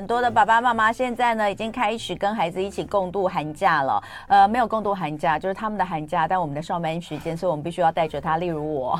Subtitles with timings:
[0.00, 4.02] 很多的爸爸妈妈现在呢，已经开始跟孩子一起共度寒假了。
[4.28, 8.38] 呃，没有共度寒假，就是他们的寒假，但我们的上班时间，所以我们必须要带着他。
[8.38, 8.98] 例如我，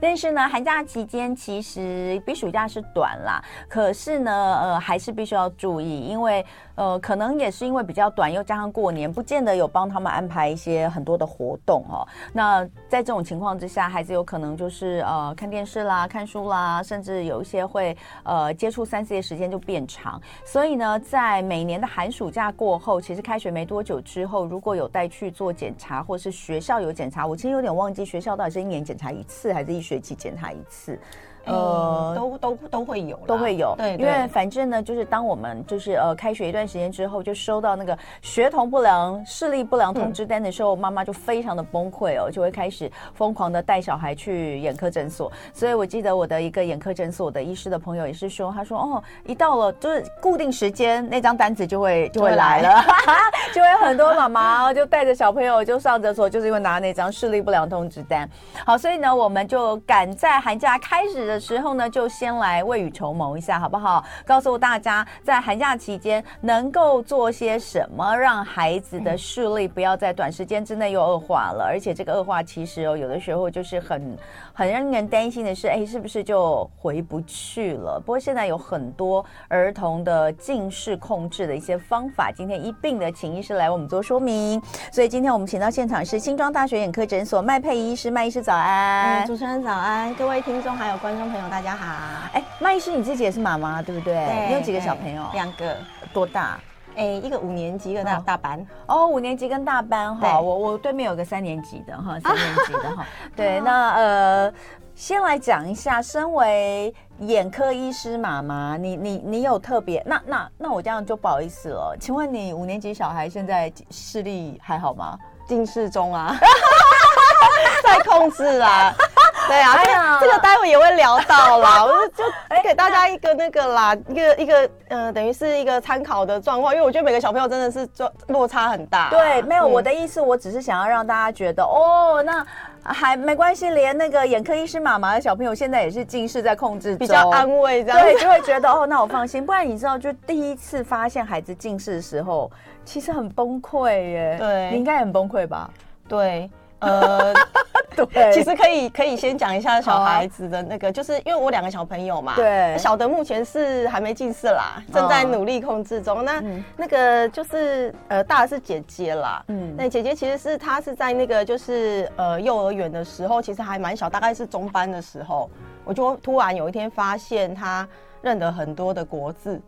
[0.00, 3.40] 但是呢，寒假期间其实比暑假是短啦。
[3.68, 6.44] 可是呢，呃，还是必须要注意，因为
[6.74, 12.04] 呃，可能也是因为比较短，又加上过年，不见得有帮他们安排一些很多的活动哦。
[12.32, 20.20] 那在这种情况之下，孩子有可能就是呃看电视啦、看书啦，甚至有一些会呃接触三 C 的时间就变长。
[20.44, 30.98] 所以呢，在每年的寒暑假过后，其实开学没多久之后，如果有带去做检查，或是学校有检查，我其实有点忘记学校到底是一年检查一次，还是一学期检查一次。
[31.44, 33.74] 呃，都都都会有，都会有。
[33.76, 45.30] 对，因为反正呢，就是当我们就是呃开学一段时间之后，就收到那个学童不良、视力不良通知单的时候，妈妈就非常的崩溃哦，就会开始疯狂的带小孩去眼科诊所。
[45.52, 52.84] 所以我记得我的一个眼科诊所的医师的朋友也是说，他说哦，一到了就是固定时间，那张单子就会就会来了，
[53.52, 58.28] 就会很多妈妈就带着小朋友就上诊所，就是因为拿那张视力不良通知单。
[58.64, 64.04] 好，所以呢，我们就赶在寒假开始的时候呢，就先来未雨绸缪一下，好不好？
[64.26, 71.64] 告诉大家，在寒假期间能够做些什么，让孩子的视力不要在短时间之内又恶化了。
[71.64, 74.18] 而且这个恶化其实哦，有的时候就是很
[74.52, 77.98] 很让人担心的是，哎，是不是就回不去了？
[77.98, 84.60] 不过现在有很多儿童的近视控制的一些方法，今天一并的请医师来为我们做说明。
[84.90, 89.26] 所以今天我们请到现场是新庄大学眼科诊所麦佩医师，麦医师早安。
[89.26, 91.62] 主持人早安，各位听众还有观众朋友大。
[91.62, 94.14] 大家好，哎，麦医师，你自己也是妈妈对不对？
[94.14, 95.24] 对，你有几个小朋友？
[95.32, 95.76] 两个，
[96.12, 96.58] 多大？
[96.96, 98.66] 哎，一个五年级，一个大大班。
[98.86, 100.40] 哦，五年级跟大班哈。
[100.40, 103.06] 我我对面有个三年级的哈， 三年级的哈。
[103.36, 104.52] 对，那呃，
[104.94, 110.02] 先来讲一下，身为眼科医师妈妈，你你你有特别？
[110.04, 111.96] 那那那我这样就不好意思了。
[112.00, 115.16] 请问你五年级小孩现在视力还好吗？
[115.46, 116.34] 近视中啊，
[117.82, 118.94] 在控制啦。
[119.48, 129.10] 对啊，哎呀，这个待会也会聊到啦， 我就就给大家一个那个啦，一个一个呃，等于是一个参考的状况，因为我觉得每个小朋友真的是落落差很大。
[129.10, 132.46] 对，没有我的意思，我只是想要让大家觉得哦，那
[132.84, 139.44] 还没关系，连那个眼科医师妈妈的小朋友现在也是近视在控制，比较安慰这样，对，就会觉得哦，那我放心。
[139.44, 142.48] 不然你知道，就第一次发现孩子近视的时候，
[142.84, 144.36] 其实很崩溃耶。
[144.38, 145.68] 对，你应该很崩溃吧？
[146.06, 146.48] 对。
[146.82, 147.34] 呃，
[148.12, 156.24] 对，其实可以可以先讲一下小孩子的那个，就是因为我两个小朋友嘛，对，小的目前是还没近视啦，正在努力控制中。
[156.24, 156.42] 那
[156.76, 165.48] 那个就是呃，大的是姐姐啦，嗯，那姐姐其实是她是在那个就是呃幼儿园的时候，其实还蛮小，大概是中班的时候，
[165.84, 167.86] 我就突然有一天发现她
[168.20, 169.60] 认得很多的国字，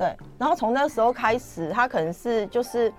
[0.00, 2.90] 对，然后从那时候开始，他可能是就是。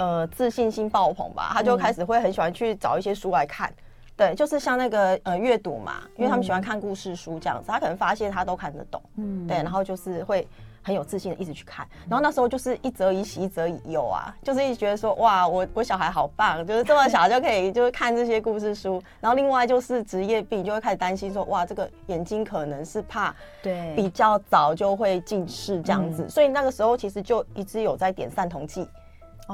[0.00, 3.76] 呃，自信心爆棚吧，他就开始会很喜欢去找一些书来看，嗯、
[4.16, 10.48] 对，就是像那个呃阅读嘛，因为他们喜欢看故事书这样子，他可能发现他都看得懂，嗯，对，然后就是会
[10.82, 23.94] 很有自信的一直去看，然后那时候就是一则以喜，一则以忧啊，就是一直觉得说哇，我我小孩好棒，就是这么小就可以就是看这些故事书，然后另外就是职业病，就会开始担心说哇，这个眼睛可能是怕对。
[23.94, 28.88] 比较早就会近视这样子，所以那个时候其实就一直有在点散瞳剂。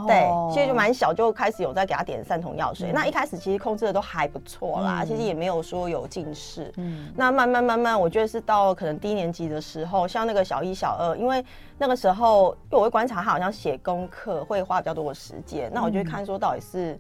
[0.07, 2.91] 对，其实就蛮小就开始有在给他点散瞳药水。
[2.91, 6.73] 嗯、那一开始其实控制的都还不错啦，嗯、其实也没有说有近视。
[6.77, 11.45] 嗯，那慢慢慢慢，我觉得是到可能低年级的时候，像那个小一、小二，因为
[11.79, 16.99] 那个时候，因为我会观察他好像写功课会花比较多的时间，那我就会看说到底是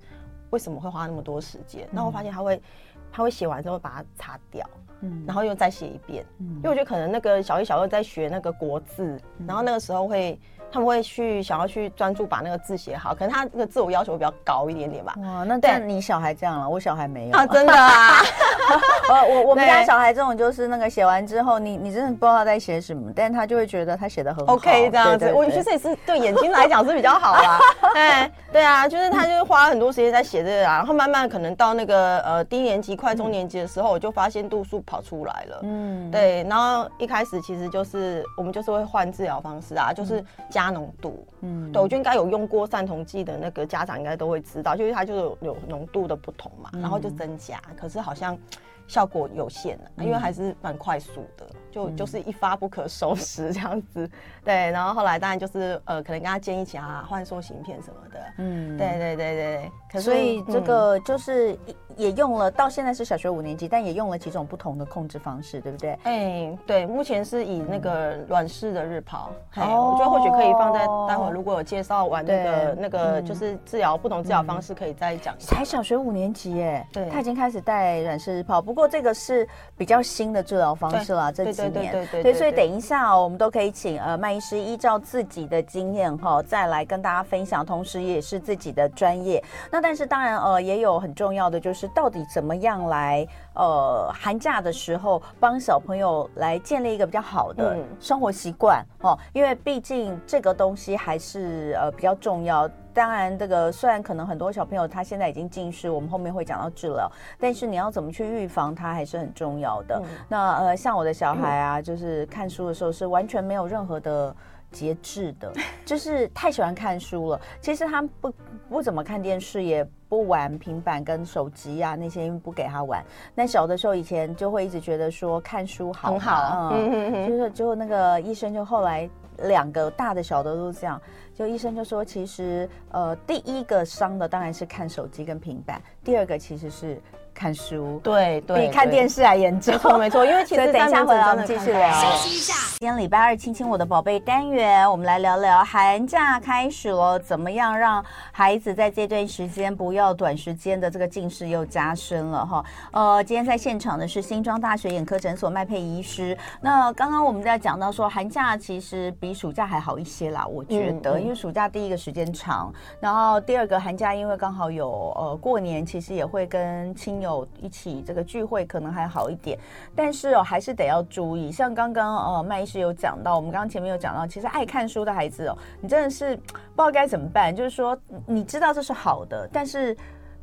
[0.50, 1.88] 为什么会花那么多时间。
[1.90, 2.62] 那、嗯、我发现他会，
[3.10, 4.64] 他会写完之后把它擦掉，
[5.00, 6.24] 嗯，然后又再写一遍。
[6.38, 10.38] 嗯，因为我觉得可能那个小一、小二在学那个国字，嗯、然后那个时候会。
[10.72, 15.14] 他们会去想要去专注把那个字写好，可能他那个自我要求比较高一点点吧。
[15.18, 18.20] 哇，那但你小孩这样了，我小孩没有啊，真的啊。
[19.08, 24.54] 我我我们家小孩这种就是那个写完之后，你你真的不知道他在写什么，但他就会觉得他写的很好。
[24.54, 27.58] OK，这样子，我其实也是对眼睛来讲是比较好啦。
[27.94, 35.60] 对对啊，就是他就是花了很多时间在写这个啊，然后慢慢可能到那个呃低年级快中年级的时候，我就发现度数跑出来了。
[35.62, 40.24] 嗯，对，然后一开始其实就是我们就是会换治疗方式啊，就是。
[40.48, 41.35] 加浓度，嗯，
[41.72, 48.38] 对，我觉得应该有用过散瞳剂的那个家长应该都会知道，就是它就是有有浓度的不同嘛，然后就增加，可是好像
[48.86, 54.08] 效果有限，因为还是蛮快速的，就就是一发不可收拾这样子，
[54.44, 61.58] 对，然后后来当然就是呃，可能跟他建议起啊，换塑形片什么的，嗯，对对对对，可所以这个就是
[61.96, 65.90] 也用了，到现在是小学五年级，但也用了几种不同的控制方式，对不对？
[66.02, 75.34] 哎、欸，对，目前是以那个软式的日抛，哦，我觉得或许可以放在待会如果有介绍完那个那个就是治疗不同治疗方式，可以再讲。
[75.38, 89.42] 才小学五年级耶，对，他已经开始戴软式日抛，不过这个是比较新的治疗方式了，这几年，对对对对对，所以等一下哦，我们都可以请呃麦医师依照自己的经验哈，再来跟大家分享，同时也是自己的专业。
[89.70, 102.68] 那但是当然呃也有很重要的就是到底怎么样来呃寒假的时候帮小朋友来建立一个比较好的生活习惯哦，因为毕竟这个东西还是呃比较重要。
[102.92, 110.00] 当然这个虽然可能很多小朋友他现在已经近视，我们后面会讲到治疗，但是你要怎么去预防它还是很重要的。
[110.02, 114.34] 嗯、那呃像我的小孩啊，就是看书的时候是完全没有任何的。
[114.72, 115.50] 节制的，
[115.86, 117.40] 就是太喜欢看书了。
[117.62, 118.34] 其实他不
[118.68, 123.04] 不怎么看电视，也不玩平板跟手机啊那些，因为不给他玩。
[123.34, 129.08] 那小的时候以前就会一直觉得说看书好，很好，嗯，就是就那个医生就后来
[129.44, 131.00] 两个大的小的都这样，
[131.34, 137.00] 就医生就说其实呃第一个伤的当然是看手机跟平板，第二个其实是。
[137.36, 140.24] 看书，对对，比看电视还严重，没错。
[140.24, 141.92] 因为其实 等一下回来我们继续聊。
[141.92, 142.54] 休息一下。
[142.78, 148.02] 今天礼拜二，亲亲我的宝贝单元，我们来聊聊寒假开始了，怎么样让
[148.32, 152.64] 孩子在这段时间不要短时间的这个近视又加深了哈？
[152.92, 156.36] 呃，今天在现场的是新庄大学眼科诊所麦佩医师。
[156.62, 167.25] 那刚刚我们在讲到说，寒假其实比暑假还好一些啦，我觉得，因为暑假第一个时间长，然后第二个寒假因为刚好有呃过年，其实也会跟亲友。
[167.26, 169.58] 有一起这个聚会可能还好一点，
[169.94, 171.52] 但是哦还是得要注意。
[171.52, 177.54] 像刚刚呃麦医师有讲到，我们刚刚前面有讲到，其实爱看书的孩子哦，你真的是不知道该怎么办。
[177.54, 179.96] 就是说你知道这是好的，但是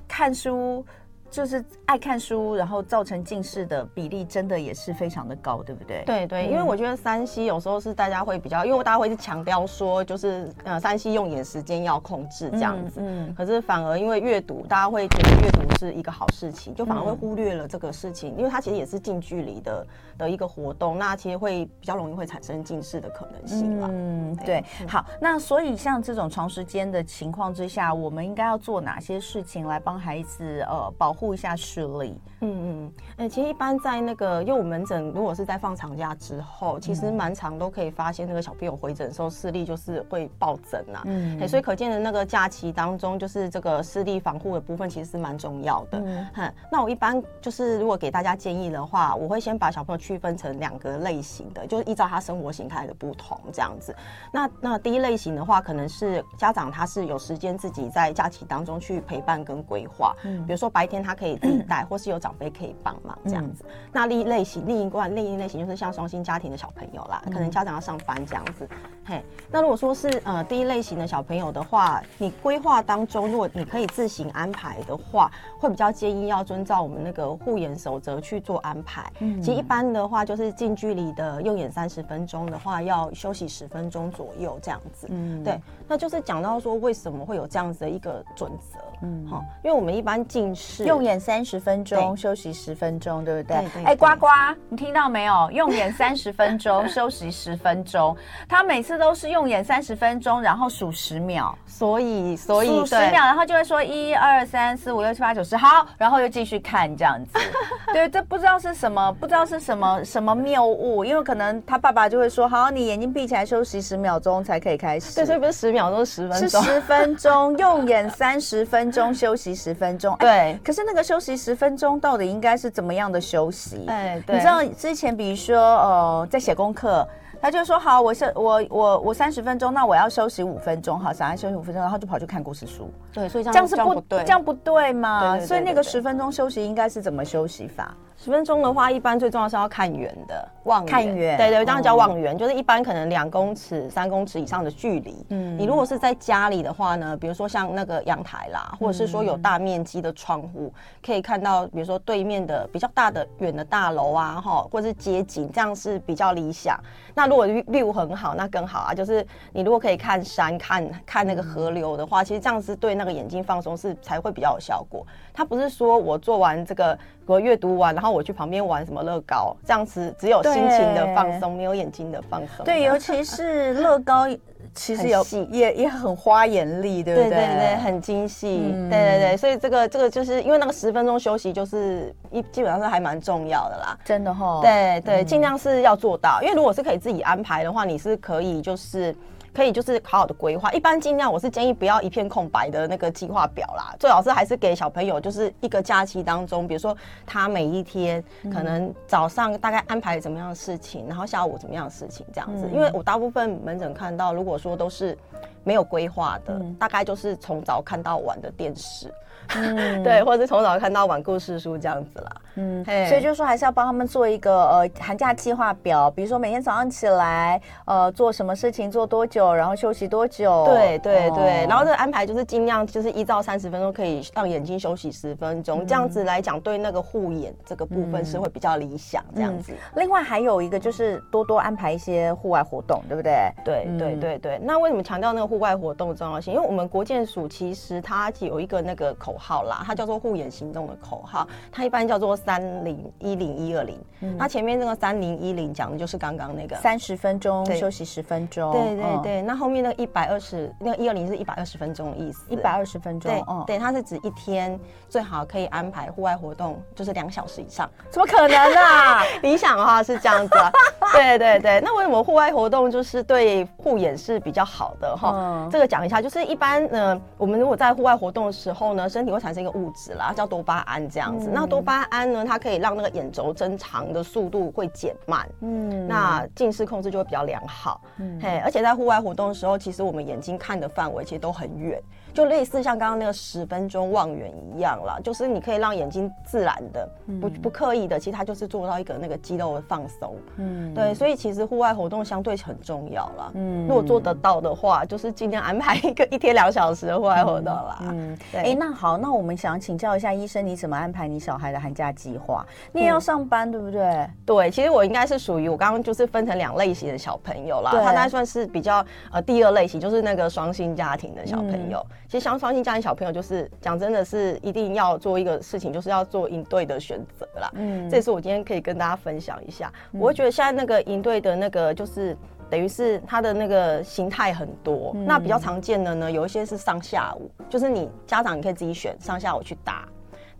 [0.07, 0.85] 看书。
[1.33, 6.03] 就是爱看书，然后造成近视的比例真的也是非常的高，对不对？
[6.05, 12.99] 对对，因为我觉得三 C 有时候是大家会比较，因为大家会是强调说，就是呃三 C 用眼时间要控制这样子。
[13.01, 13.25] 嗯。
[13.29, 19.87] 嗯，可是反而因为阅读，大家会觉得阅读是一个好事情，就反而会忽略了这个事情，嗯、因为它其实也是近距离的
[20.19, 23.89] 的一个活动，那其实会比较容易会产生近视的可能性嘛。
[23.91, 24.63] 嗯，对。
[24.87, 31.22] 好，那所以像这种长时间的情况之下，我们应该要做哪些事情来帮孩子呃保护？
[31.23, 32.51] 护一下视力，嗯
[32.85, 46.03] 嗯，哎、欸，其实一般在那个因为我门诊，如果是在放长假之后，其实蛮常都可以发现那个小朋友回诊的时候视力就是会暴增啊，嗯、欸，所以可见的那个假期当中，就是这个视力防护的部分其实是蛮重要的。
[46.03, 53.95] 嗯，那我一般就是如果给大家建议的话，我会先把小朋友区分成两个类型的，就是依照他生活形态的不同这样子。
[54.29, 61.12] 那那第一类型的话，可能是家长他是有时间自己在假期当中去陪伴跟规划，嗯，比如说白天他。
[61.13, 63.63] 可以自己带，或是有长辈可以帮忙这样子。
[63.67, 68.67] 嗯、那另一类型，另一关另一类型就是像双薪家庭的小朋友啦，可能家长要上班这样子。
[69.05, 79.11] 嘿，那如果说是呃第一类型的小朋友的话，你规划当中，如果你可以自行安排的话，会比较建议要遵照我们那个护眼守则去做安排。
[79.19, 85.07] 嗯，其实一般的话，就是近距离的用眼三十分钟的话，要休息十分钟左右这样子。
[85.09, 88.79] 嗯，对，那就是讲到说为什么会有这样子的一个准则。
[89.01, 93.57] 嗯，好，因为我们一般近视用眼三十分钟，休息十分钟，对不对？
[93.83, 94.27] 哎，呱呱，
[94.69, 95.49] 你听到没有？
[95.51, 98.15] 用眼三十分钟， 休息十分钟。
[98.47, 107.39] 他每次都是用眼三十分钟，然后数十秒，所以所以数十秒，然后就会说一二三四五六七八九十，好，然后又继续看这样子。
[107.93, 115.15] 对，这不知道是什么，不知道是什么什么谬误，因为可能他爸爸就会说，好，你眼睛闭起来休息十秒钟才可以开始。
[115.15, 120.15] 对，所以不是十秒钟，是十分钟，是十分钟，用眼三十分钟，休息十分钟。
[120.19, 123.85] 对，可是那个休息十分钟到底应该是怎么样的休息？
[123.87, 127.07] 哎，对，你知道之前比如说呃，在写功课。
[127.41, 132.89] 他就说好，我是我我我三十分钟，那我要休息五分钟，好，小孩休息五分钟，然后就跑去看故事书。
[133.11, 135.37] 对，所以这样这样是不对，这样不对嘛？
[135.41, 137.93] 所以那个十分钟休息应该是怎么休息法？
[138.23, 145.25] 十分钟的话，一般最重要是要看远的望远，看远，对对，这样叫望远，就是一般可能两公尺、三公尺以上的距离。
[145.27, 150.73] 嗯，你如果是在家里的话呢，比如说像那个阳台啦，或者是说有大面积的窗户，
[151.05, 156.79] 可以看到，比如说对面的比较大的远的大楼啊，哈，或者是街景，这样是比较理想。
[157.13, 165.05] 那如果 view 很好，那更好啊，就是你如果可以看山、看看那个河流的话，其实这样子对那个眼睛放松是才会比较有效果。
[165.33, 166.97] 它不是说我做完这个。
[167.25, 172.65] 我阅读完，然后我去旁边玩什么乐高，这样子只有心情的放松，没有眼睛的放松。
[172.65, 174.27] 对，尤其是乐高。
[174.75, 177.29] 其实有也也很花眼力，对不对？
[177.29, 179.37] 对对对，很精细，嗯、对对对。
[179.37, 183.97] 所以这个这个就是因为那个十分钟休息，就是一基本上是还蛮重要的啦。
[184.03, 184.59] 真的哈、哦。
[184.61, 189.15] 对对，尽量是要做到，因为如果是可以自己安排的话，你是可以就是。
[189.53, 196.95] 可以就是好好的规划，一般尽量我是建议不要一片空白的那个计划表啦，最好是还是给小朋友就是一个假期当中，比如说
[197.25, 205.17] 他每一天可能早上大概安排怎么样的事情，然后下午怎么样的事情这样子，因为我大部分门诊看到，如果说都是
[205.63, 209.13] 没有规划的，大概就是从早看到晚的电视。
[209.55, 212.31] 嗯， 对，或者是从早看到晚故事书这样子啦。
[212.55, 220.65] 嗯，所以就是说还是要帮他们做一个呃寒假计划表，比如说每天早上起来呃做什么事情，做多久，然后休息多久。
[220.65, 229.73] 对对对，然后这个安排就是尽量就是一到三十分钟可以让眼睛休息十分钟，这样子来讲对那个护眼这个部分是会比较理想这样子。
[229.95, 233.51] 另外还有一个就是多多安排一些户外活动，对不对？
[233.63, 234.59] 对对对对。
[234.63, 236.53] 那为什么强调那个户外活动的重要性？
[236.53, 239.33] 因为我们国健署其实它有一个那个口。
[239.35, 243.99] 号啦，它叫做护眼行动的口号，它一般叫做三零一零一二零。
[244.37, 248.71] 那前面那个三零一零讲的就是刚刚那个三十分钟休息十分钟。
[248.71, 252.45] 对对对，那后面那个一百二十，那个一二零是一百二十分钟的意思。
[252.49, 253.29] 一百二十分钟，
[253.65, 257.89] 对对，它是指一天最好可以安排户外活动，就是两小时以上。
[258.09, 259.23] 怎么可能啊？
[259.43, 260.57] 理想的话是这样子。
[260.57, 260.71] 啊
[261.13, 265.67] 对对对，那为什么户外活动就是对护眼是比较好的哈？
[265.69, 271.49] 这个讲一下，就是一般呢，我们如果在户外活动的时候呢，身体会产生一个物质啦，叫多巴胺这样子。
[271.49, 282.01] 嗯、那多巴胺呢，它可以让那个眼轴增长的速度会减慢，嗯，那近视控制就会比较良好，嗯，嘿，而且在户外活动的时候，其实我们眼睛看的范围其实都很远。
[282.33, 287.07] 就类似像刚刚那个十分钟望远一样啦，就是你可以让眼睛自然的，
[287.39, 290.35] 不不刻意的，其实它就是做到一个那个肌肉的放松。
[290.57, 293.51] 嗯，对，所以其实户外活动相对很重要啦。
[293.53, 297.99] 嗯，如果做得到的话，就是尽量安排一个一天两小时的户外活动啦。
[298.01, 298.61] 嗯，对。
[298.61, 302.65] 哎，那好，那我们想请教一下医生，你怎么安排你小孩的寒假计划？
[302.91, 304.27] 你也要上班，对不对？
[304.45, 307.91] 对，其实我应该是属于我刚刚就是分成两类型的小朋友啦。
[307.91, 312.03] 他应该算是比较呃第二类型，就是那个双薪家庭的小朋友。
[312.33, 317.69] 其实像双性家庭小朋友，就是讲真的是一定要做一个事情，就是要做应对的选择啦。
[317.75, 319.93] 嗯，这也是我今天可以跟大家分享一下。
[320.13, 322.35] 嗯、我会觉得现在那个应对的那个，就是
[322.71, 325.11] 等于是它的那个形态很多。
[325.13, 330.07] 嗯、那比较常见的呢，有一些是上下午，就是你家长你可以自己选上下午去打。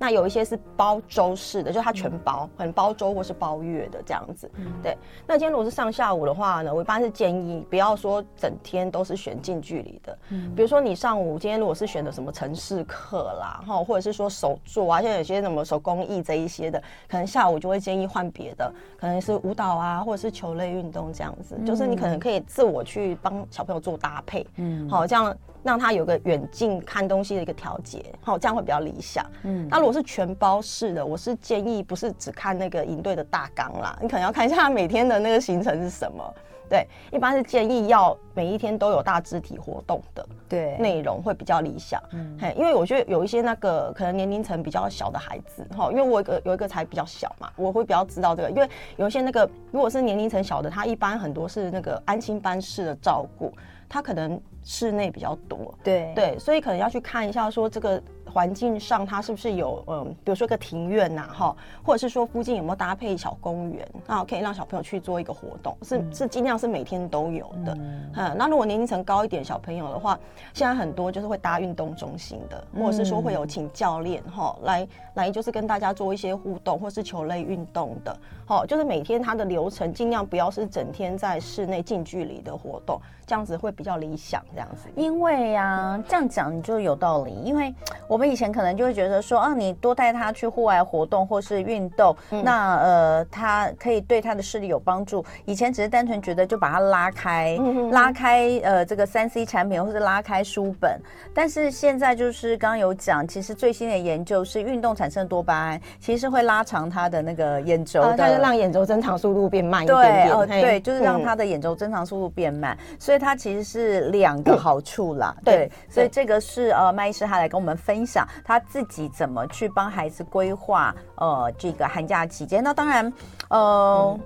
[0.04, 4.52] 那有一些是包周式的，就是它全包，可能包周或是包月的这样子。
[4.82, 4.98] 对。
[5.26, 10.18] 那今天如果是上下午的话呢，我一般是建议不要说整天都是选近距离的。
[10.54, 18.70] 比如说你上午今天如果是选的什么城市课啦，哈，或者是说手作啊，现在有些什么手工艺这一些的，可能下午就会建议换别的，
[19.00, 21.58] 可能是舞蹈啊，或者是球类运动这样子。
[21.66, 25.34] 就是你可能可以自我去帮小朋友做搭配，嗯，好，这样。
[25.64, 29.26] 让他有个远近看东西的一个调节，好，这样会比较理想。
[29.44, 36.34] 嗯，那如果是全包式的，我是建议不是只看那个营队的大纲啦， 你可能要看一下他每天的那个行程是什么。
[36.70, 42.02] 对，一般是建议要每一天都有大肢体活动的，对，内容会比较理想。
[42.14, 48.68] 嗯，嘿，因为我觉得有一些那个可能年龄层比较小的孩子，哈，因为我有一个有一个才比较小嘛，我会比较知道这个，因为
[48.98, 53.54] 有一些那个如果是年龄层小的，他一般很多是那个安心班式的照顾，
[53.88, 54.42] 他可能。
[54.64, 56.12] 室内比较多，对。
[56.16, 67.78] 对，所以可能要去看一下，说这个环境上它是不是有嗯，比如说个庭院呐，哈，或者是说附近有没有搭配小公园，那可以让小朋友去做一个活动，是是尽量是每天都有的，
[68.16, 70.18] 嗯，那如果年龄层高一点小朋友的话，
[70.54, 84.44] 现在很多就是会搭运动中心的，或者是说会有请教练哈来来就是跟大家做一些互动，或是球类运动的，好，就是每天它的流程尽量不要是整天在室内近距离的活动，这样子会比较理想。
[84.54, 87.34] 这样子，因为呀、啊，这样讲你就有道理。
[87.44, 87.74] 因为
[88.08, 95.26] 我们以前可能就会觉得说，啊，你多带他去户外活动或是运动，嗯、那呃，他可以对他的视力有帮助。
[95.46, 101.00] 以前只是单纯觉得就把他拉开，嗯、拉开呃这个三 C 产品或是拉开书本。
[101.34, 110.28] 但是现在就是刚刚有讲，其实最新的研究是运动产生的多巴胺，其实会拉长他的那个眼轴的，它就、啊、让眼轴增长速度变慢一点点。
[110.28, 114.43] 对，哦、嘿对，就是让他的眼轴增长速度变慢，嗯、所以它其实是两。
[114.44, 122.64] 的好处啦，对，对，所以这个是呃，麦医师他来跟我们分享他自己怎么去帮孩子规划呃这个寒假期间。
[122.64, 123.14] 那当然，
[123.50, 124.20] 呃，嗯、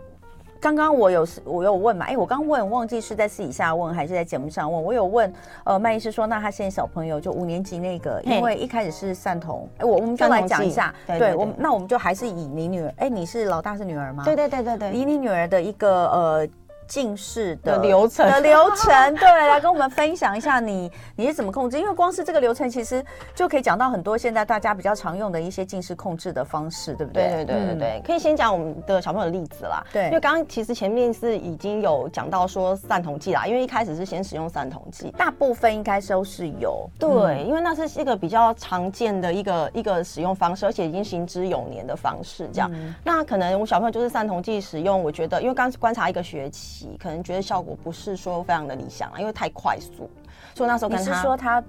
[0.60, 5.32] 刚刚我有我有问嘛，哎，我刚问忘记是在私底下问还是在节目上问，我有问
[5.64, 14.24] 呃，麦医师说，那他现在小朋友就五年级那个，因为一开始是散瞳，哎，我我们就来讲一下，对，我那我们就还是以你女儿，哎，你是老大是女儿吗？
[14.24, 16.48] 对对对对对，以你女儿的一个呃。
[16.88, 21.77] 近视的流程的流程，对，来跟我们分享一下你你是怎么控制？
[21.77, 23.03] 因为光是这个流程，其实
[23.36, 27.27] 就可以讲到很多现在大家比较常用的一些近视控制的方式，对不对？
[27.27, 29.84] 对对对对对，可以先讲我们的小朋友的例子啦。
[29.91, 36.89] 对，因为刚刚其实前面是已经有讲到说散瞳剂啦，因为一开始是先使用散瞳剂，大部分应该都是有。
[36.98, 42.48] 对，因为那是一个比较常见的一个一个使用方式，而且已经行之有年的方式。
[42.53, 42.72] 这样，
[43.03, 50.10] 那可能我小朋友就是散瞳剂使用，我觉得因为刚观察一个学期，可能觉得效果不是说非常的理想，因为太快速，
[50.53, 51.63] 所以那时候跟他你是说他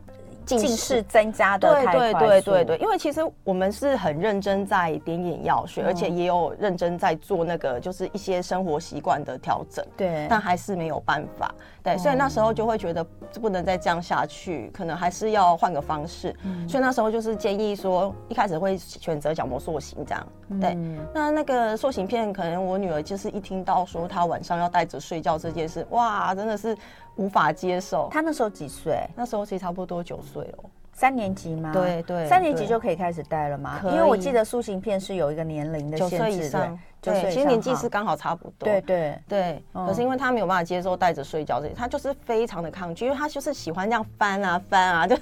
[0.57, 1.93] 近视增加的太快？
[1.93, 13.05] 对对对对对，因为其实我们是很认真在点眼药水，而且也有认真在做那个就是一些生活习惯的调整，对，但还是没有办法，对，所以那时候就会觉得
[13.40, 16.35] 不能再这样下去，可能还是要换个方式，
[16.69, 20.26] 所以那时候就是建议说，一开始会选择角膜塑形这样，
[20.61, 20.76] 对，
[21.12, 26.76] 那那个塑形片，可能我女儿就是一听到说她晚上要带着睡觉这件事，哇，真的是。
[27.18, 28.08] 无法接受。
[28.10, 28.98] 他那时候几岁？
[29.14, 31.70] 那时候其实差不多九岁哦，三年级吗？
[31.72, 33.80] 对对，三年级就可以开始戴了吗？
[33.84, 36.78] 因为我记得塑形片是有一个年龄的限制，九岁以上。
[37.00, 38.66] 对，其实年纪是刚好差不多。
[38.68, 39.62] 对对对。
[39.72, 45.16] 可是因为他没有办法接受戴着睡觉这些，他就是非常的抗拒，因为他就是喜欢这样翻啊翻啊， 就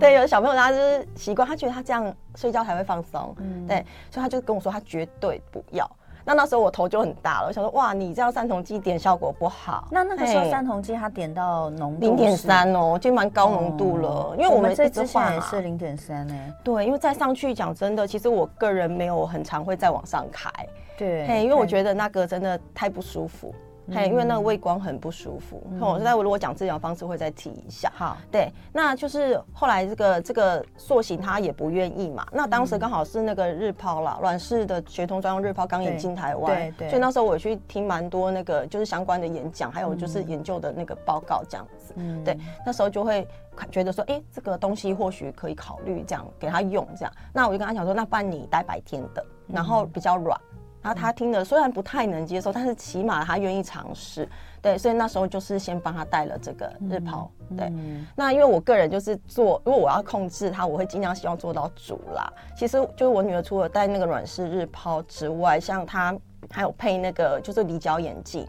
[0.00, 0.14] 对。
[0.14, 3.32] 有的小朋友他就是习惯，他觉得他这样睡觉才会放松。
[3.38, 3.64] 嗯。
[3.68, 5.88] 对，所以他就跟我说，他绝对不要。
[6.24, 9.88] 那那时候我头就很大了，我想说哇，你这样三同剂点效果不好。
[9.90, 14.08] 那那个时候三同剂它点到浓度零点三哦，就蛮高浓度了。
[14.08, 16.34] 哦、因为我们这之前也是零点三呢。
[16.62, 20.50] 对，因为再上去讲真的，其实我个人没有很常会再往上开。
[20.96, 23.54] 对，嘿，因为我觉得那个真的太不舒服。
[23.92, 25.62] 嘿，因为那个畏光很不舒服。
[25.80, 27.90] 我在我如果讲治疗方式会再提一下。
[27.94, 32.26] 好，对，那就是后来这个这个塑形他也不愿意嘛。
[32.32, 36.88] 那当时刚好是那个日抛啦，软式的学童专用日抛刚引进台湾，对对。
[36.88, 41.94] 所以那时候我去听蛮多那个就是相关的演讲，还有就是研究的那个报告这样子。
[41.96, 43.26] 嗯，对，那时候就会
[43.70, 47.12] 觉得说，哎，这个东西或许可以考虑这样给他用这样。
[47.32, 50.40] 那我就跟他讲说，那不然你戴白天的，然后比较软。
[50.82, 54.28] 然后他听了虽然不太能接受，但是起码他愿意尝试，
[54.62, 57.66] 对，所以那时候就是先帮他戴了这个日抛，对。
[57.66, 62.32] 嗯、那因为我个人就是做，如果我要控制他，我会尽量希望做到主啦。
[62.56, 66.16] 其实就是我女儿除了戴那个软式日抛之外，像她
[66.50, 68.46] 还有配那个就是离焦眼镜。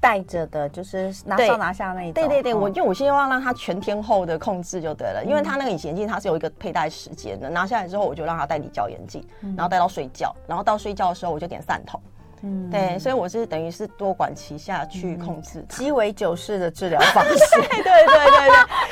[0.00, 2.14] 戴着的，就是拿上拿下那一种。
[2.14, 12.00] 对对对，我因为我希望让他全天候的控制就对了，因为他那个隐形眼镜它是有一个佩戴时间的，拿下来之后我就让他戴离焦眼镜，然后戴到睡觉，然后到睡觉的时候我就点散瞳。
[12.46, 17.38] 嗯，对，所以我是等于是多管齐下去控制鸡尾酒式的治疗方式。
[17.58, 18.48] 对对对对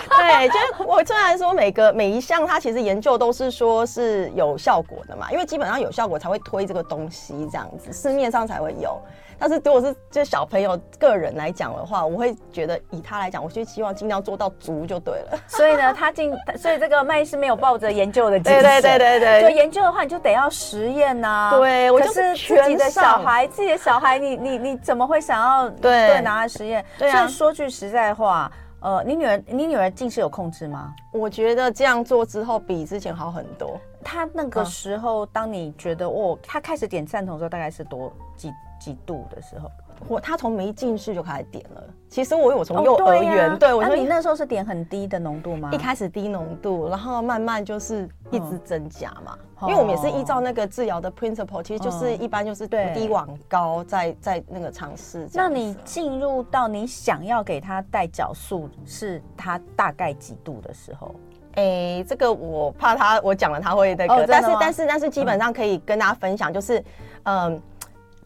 [0.09, 9.01] 对，对，就是我虽然说每个每一项它其实研究都是说是有效果的嘛，因为基本上有效果才会推这个东西这样子，市面上才会有。
[9.37, 15.39] 但是如果是就小朋友个人来讲的话，我会觉得以他来讲，我就希望尽量做到足就对了。
[15.49, 18.63] 所以呢，他进，所以这个麦医师没有抱着研究的精神。
[18.63, 21.51] 对对对对对，就研究的话，你就得要实验呐、啊。
[21.59, 26.85] 对，我就是自己的小孩，自己的小孩，你你你怎么会想要对，对拿来实验？
[26.99, 27.21] 对啊。
[27.21, 30.95] 所以说句实在话，呃，你女儿你女儿近视有控制吗？
[31.13, 33.79] 我觉得这样做之后比之前好很多。
[34.05, 39.71] 她那个时候，当你觉得哦，她开始点赞同的时候，大概是多几几度的时候？
[40.09, 41.83] 我他从没近视就开始点了。
[42.09, 45.71] 其实我有从幼儿园，哦、对，对我说、啊、你那时候是点很低的浓度吗？
[45.73, 49.37] 一开始低浓度，然后慢慢就是一直增加嘛。
[49.59, 55.29] 哦、因为我们也是依照那个治疗的 principle，其实就是一般就是低往高在，在在那个尝试。
[55.33, 61.13] 那你进入到你想要给他戴角素，是他大概几度的时候？
[61.57, 66.85] 哎、欸，这个我怕他我讲了他会那个，哦、但是但是但是基本上可以跟大家分享，就是
[67.25, 67.61] 嗯。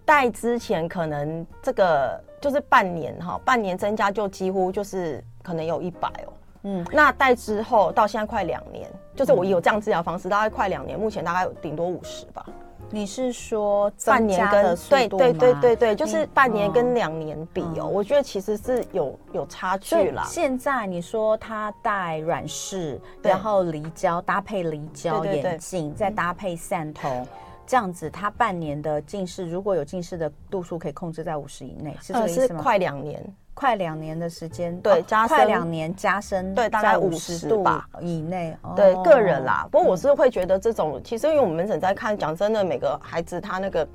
[0.08, 6.32] 戴之前可能这个就是半年哈，半年增加就几乎就是可能有一百哦。
[6.62, 12.46] 嗯，那戴之后到现在快两年，就是我有这样治疗方式，大概快两年，目前大概有顶多五十吧。
[12.90, 20.24] 你是说半年跟对对对对对，就是半年跟两年比哦，我觉得其实是有有差距啦。
[20.26, 27.26] 现在你说他戴软式，然后离焦搭配离焦眼镜，再搭配散瞳。
[27.68, 32.46] 这样子，他半年的近视，如果有近视的度数可以控制在五十以内，是这个意思吗？
[32.46, 38.56] 是快两年，快两年的时间，对，快两年加深，对，大概五十度吧以内。
[38.74, 39.68] 对，个人啦。
[39.70, 43.86] 不过我是会觉得这种，其实因为我们门诊在看，讲真的，每个孩子他那个。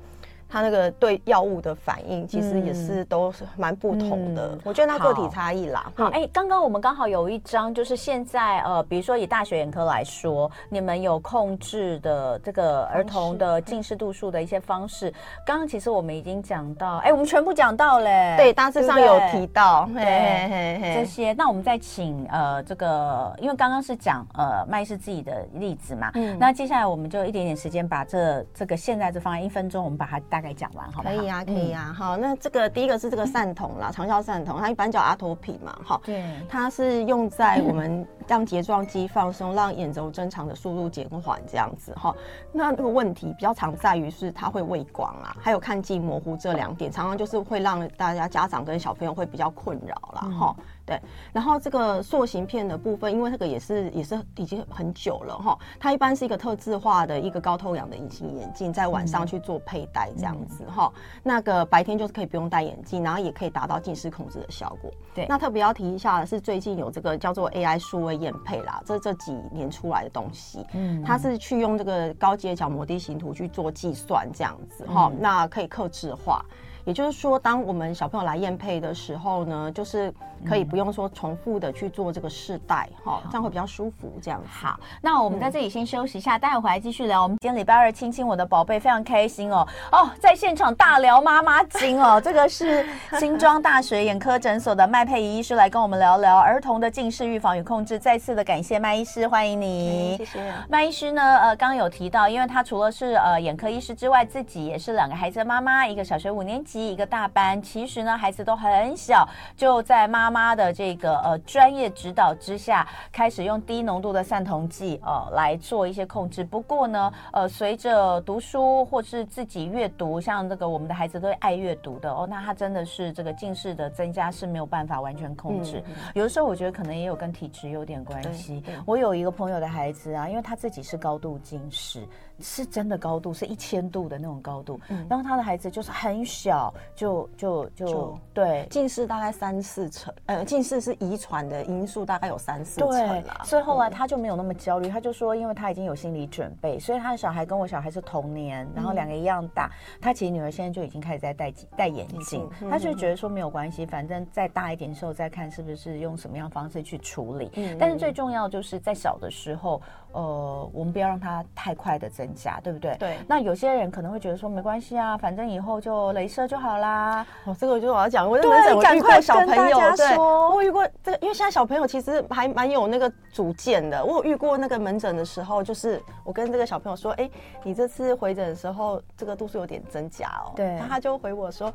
[0.54, 4.50] 他那个对药物的反应，其实也是都是蛮不同的。
[4.52, 5.92] 嗯、我觉得他个体差异啦。
[5.96, 15.12] 好，哎、嗯，刚刚、欸、我们刚好有一张，就是现在呃，比如说以大学眼科来说，你们有控制的这个儿童的近视度数的一些方式。
[15.44, 18.36] 刚刚其实我们已经讲到，哎、欸，我们全部讲到嘞。
[18.36, 21.32] 对，大致上有提到，对，嘿嘿嘿这些。
[21.32, 31.02] 那我们再请呃，这个，因为刚刚是讲呃，麦医师自己的例子嘛，嗯，那接下来我们就一点点时间把这这个现在这方案一分钟，我们把它大概讲完，好？
[31.02, 31.86] 可以啊，可以啊。
[31.88, 42.14] 嗯、好，那这个第一个是这个散瞳啦，长效散瞳，它一般叫阿托品嘛，哈，对，它是用在我们 让睫状肌放松，让眼轴增长的速度减缓这样子哈。
[42.52, 50.28] 那这个问题比较常在于是它会畏光啊，还有看近模糊这两点，常常就是会让大家家长跟小朋友会比较困扰啦。
[50.30, 50.64] 哈、嗯。
[50.86, 51.00] 对，
[51.32, 64.90] 然后这个塑形片的部分，因为这个也是也是已经很久了哈，它一般是一个特制化的一个高透氧的隐形眼镜，在晚上去做佩戴这样子哈，嗯、那个白天就是可以不用戴眼镜，然后也可以达到近视控制的效果。
[65.14, 76.44] 对，那特别要提一下的是，最近有这个叫做 AI 数位眼配啦，这这几年出来的东西，嗯，它是去用这个高阶角膜地形图去做计算这样子哈，嗯、那可以克制化。
[76.84, 80.12] 也就是说，当我们小朋友来验配的时候呢，就是
[80.46, 84.12] 可以不用说重复的去做这个试戴，哈、嗯，这样会比较舒服。
[84.22, 84.46] 这样子。
[84.48, 87.22] 好，那我们在这里先休息一下，待会回来继续聊。
[87.22, 92.86] 我们今天礼拜二亲亲我的宝贝，非常开心哦哦，在现场大聊妈妈经哦， 这个是
[93.18, 97.98] 新庄大学眼科诊所的麦佩仪医师来跟我们聊聊儿童的近视预防与控制。
[97.98, 100.16] 再次的感谢麦医师，欢迎你。
[100.18, 100.52] 谢谢。
[100.68, 106.84] 麦医师呢，呃，刚刚有提到，因为他除了是呃眼科医师之外，自己也是两个孩子的妈妈，一个小学五年级。
[106.84, 109.26] 一个大班，其实呢，孩子都很小，
[109.56, 116.42] 就在妈妈的这个呃专业指导之下，开始用低浓度的散瞳剂呃来做一些控制。
[116.42, 125.80] 不过呢，呃，随着读书或是自己阅读，像这个我们的孩子都会爱阅读的哦，那他真的是这个近视的增加是没有办法完全控制。
[125.86, 128.60] 嗯、有的时候我觉得可能也有跟体质有点关系。
[128.84, 132.02] 我有一个朋友的孩子啊，因为他自己是高度近视。
[132.40, 134.80] 是真的高度，是一千度的那种高度。
[134.88, 142.90] 嗯，然后他的孩子就是很小，就就就，就对，近视大概三四成，呃，近视是遗传的因素，大概有三四成
[143.24, 143.40] 啦。
[143.44, 149.66] 所以后来他就没有那么焦虑，他就说，因为他已经有心理准备，所以他的小孩跟我小孩是同年，然后两个一样大。
[149.66, 157.50] 嗯、他其实女儿现在就已经开始在戴戴眼镜，嗯、他就觉得说没有关系，反正再大一点的时候再看是不是用什么样方式去处理。
[157.54, 159.80] 嗯，但是最重要就是在小的时候。
[160.14, 162.96] 呃，我们不要让它太快的增加，对不对？
[162.98, 163.18] 对。
[163.28, 167.26] 那有些人可能会觉得说，没关系啊，反正以后就镭射就好啦。
[167.44, 174.04] 哦，这个我就是我要讲，我认真我遇过小朋友，对，我遇过这个，因为现在小朋友其实还蛮有那个主见的。
[174.04, 177.28] 我有遇过那个门诊的时候，就是我跟这个小朋友说，哎，
[177.64, 180.52] 你这次回诊的时候，这个度数有点增加哦。
[180.54, 180.78] 对。
[180.88, 181.72] 他就回我说。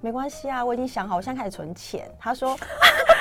[0.00, 2.08] 没关系啊，我已经想好，我现在开始存钱。
[2.20, 2.56] 他说，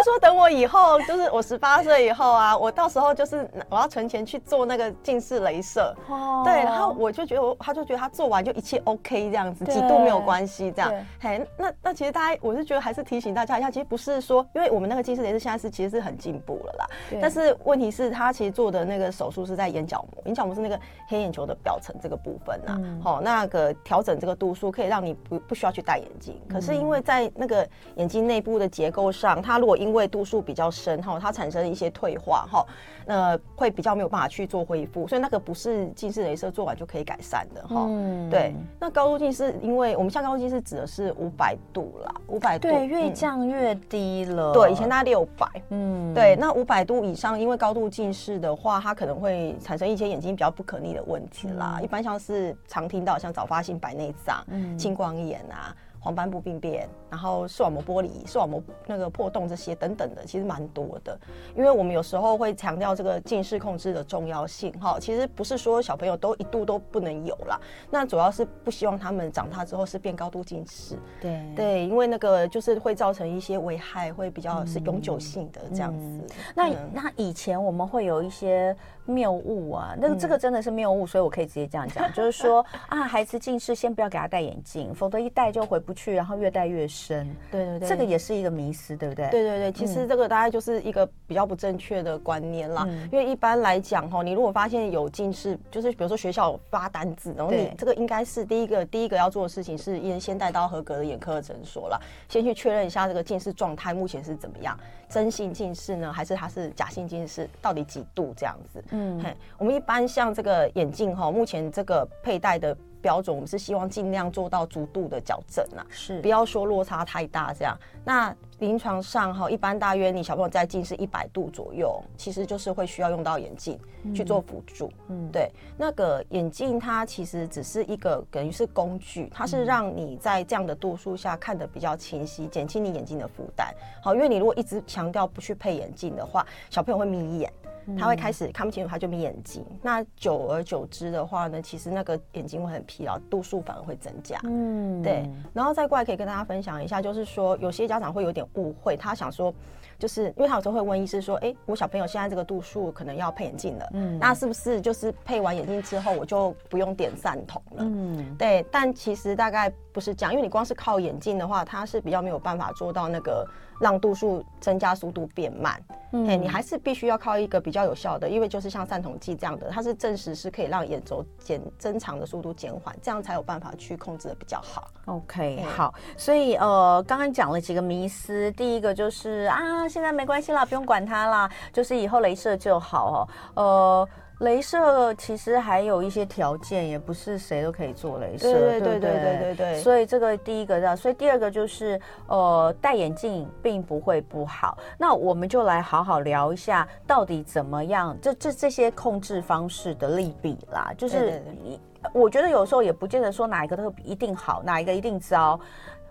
[0.00, 5.94] 他说等我以后，就是我十八岁以后啊，我到时候就是我要存钱去做那个近视雷射。
[6.08, 10.90] 哦，对，然后我就觉得我，他就觉得他做完就一切 OK 这样子，几度没有关系这样。
[11.20, 16.86] 嘿，那那其实大家，我是觉得还是提醒大家一下，其实不是说，因为我们那个近视雷射现在是其实是很进步了啦。
[17.20, 22.78] 但是问题是，他其实做的那个手术是在眼角膜，眼角膜是那个黑眼球的表层这个部分呐。
[22.80, 22.98] 嗯。
[23.02, 26.00] 好，那个调整这个度数，可以让你不不需要去戴。
[26.00, 32.66] 眼镜，可是因为在那个眼睛内部的结构上，它如果因为度数比较深哈，它产生了一些退化哈，
[33.06, 37.86] 那会比较没有办法去做恢复，所以那个不是近视雷射做完就可以改善的哈。
[37.88, 38.54] 嗯，对。
[38.78, 44.52] 那高度近视，因为我们像高度近视指的是五百度啦，五百度对，越降越低了。
[44.52, 45.46] 对，以前大概六百。
[45.70, 46.36] 嗯，对。
[46.36, 51.76] 那五百度以上，因为高度近视的话，它可能会产生一些眼睛比较不可逆的问题啦。
[51.78, 55.74] 嗯、一般像是常听到像早发性白内障、嗯、青光眼啊。
[56.00, 61.18] 黄斑部病变，然后视网膜剥离、视网膜那个破洞这些等等的，其实蛮多的。
[61.54, 67.60] 因为我们有时候会强调这个近视控制的重要性，哈，其实不是说小朋友都一度都不能有啦，
[67.90, 70.96] 那主要是不希望他们长大之后是变高度近视。
[71.20, 76.06] 对对，因为那个就是会造成一些危害，会比较是永久性的这样子。
[76.06, 78.74] 嗯嗯、那、嗯、那以前我们会有一些。
[79.06, 87.28] 谬误啊，那个这个真的是谬误，所以我可以直接这样讲，就是说 啊，孩子近视先不要给他戴眼镜，否则一戴就回不去，然后越戴越深。
[87.50, 89.28] 对对对，这个也是一个迷思，对不对？
[89.30, 92.88] 对对对，其实这个大概就是一个比较不正确的观念啦。
[93.12, 108.82] 因为一般来讲哈，你如果发现有近视，就是比如说学校发单子，然后你这个应该是第一个第一个要做的事情是先先带到合格的眼科诊所了，先去确认一下这个近视状态目前是怎么样，真性近视呢，还是它是假性近视，到底几度这样子？
[108.90, 117.76] 嗯，嘿，我们一般像这个眼镜哈，目前这个佩戴的标准，我们是希望尽量做到足度的矫正啊，是不要说落差太大这样。
[118.04, 123.78] 那临床上哈，一般大约你小朋友在近视一百度左右，其实就是会需要用到眼镜
[124.14, 124.90] 去做辅助。
[125.08, 133.74] 嗯，对，那个眼镜它其实只是一个等于是工具，它是让你在这样的度数下看得比较清晰，减轻你眼睛的负担。
[134.02, 137.52] 好，因为你如果一直强调不去配眼镜的话，小朋友会眯眼。
[137.98, 139.64] 他会开始看不清楚，他就眯眼睛。
[139.82, 144.38] 那久而久之的话呢，其实那个眼睛会很疲劳，度数反而会增加。
[144.44, 145.28] 嗯，对。
[145.52, 149.52] 然后再过来可以跟大家分享一下，就是说有些家长会有点误会，他想说，
[149.98, 157.84] 就是因为他有时候会问医师说，哎，我小朋友现在这个度数可能要配眼镜了，嗯，那是不是就是配完眼镜之后我就不用点散瞳了？
[157.84, 158.64] 嗯，对。
[158.70, 163.46] 但其实大概不是这样，因为你光是靠眼镜的话，它是比较没有办法做到那个。
[163.80, 165.82] 让度数增加，速度变慢。
[166.12, 174.88] 嗯，你还是必须要靠一个比较有效的，因为就是像散瞳剂这样的，它是证实是可以让眼轴减增长的速度减缓，这样才有办法去控制的比较好。
[175.06, 184.08] OK，好，所以呃，刚刚讲了几个迷思，第一个就是啊，现在没关系啦，不用管它啦，就是以后镭射就好哦，呃。
[184.40, 189.78] 雷射其实还有一些条件，也不是谁都可以做镭射，对对对对对对对。
[189.80, 194.78] 所以这个第一个的，所以第二个就是，呃，戴眼镜并不会不好。
[194.96, 198.16] 那我们就来好好聊一下，到底怎么样？
[198.22, 201.78] 这这这些控制方式的利弊啦，就是你，
[202.14, 205.60] 我觉得有时候也不见得说哪一个都一定好，哪一个一定糟。